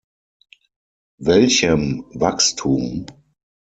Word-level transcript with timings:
Welchem 1.19 2.05
Wachstum? 2.13 3.05